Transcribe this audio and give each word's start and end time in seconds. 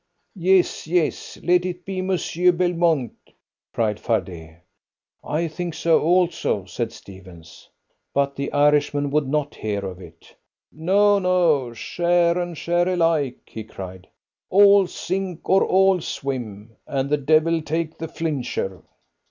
"Yes, 0.33 0.87
yes, 0.87 1.37
let 1.43 1.63
it 1.63 1.85
be 1.85 2.01
Monsieur 2.01 2.51
Belmont," 2.51 3.11
cried 3.71 3.99
Fardet. 3.99 4.61
"I 5.23 5.47
think 5.47 5.75
so 5.75 6.01
also," 6.01 6.65
said 6.65 6.91
Stephens. 6.91 7.69
But 8.11 8.35
the 8.35 8.51
Irishman 8.51 9.11
would 9.11 9.27
not 9.27 9.53
hear 9.53 9.85
of 9.85 10.01
it. 10.01 10.33
"No, 10.71 11.19
no, 11.19 11.73
share 11.73 12.35
and 12.39 12.57
share 12.57 12.89
alike," 12.89 13.41
he 13.45 13.63
cried. 13.63 14.07
"All 14.49 14.87
sink 14.87 15.47
or 15.47 15.63
all 15.63 16.01
swim, 16.01 16.77
and 16.87 17.11
the 17.11 17.17
devil 17.17 17.61
take 17.61 17.99
the 17.99 18.07
flincher." 18.07 18.81